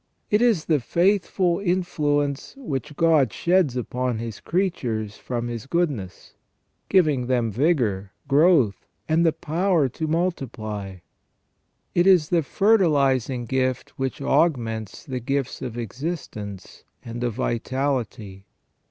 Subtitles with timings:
[0.31, 6.33] It is the fruitful influence which God sheds upon His creatures from His goodness,
[6.89, 10.95] giving them vigour, growth, and the power to multiply.
[11.93, 18.47] It is the fertilizing gift which augments the gifts of existence and of vitality.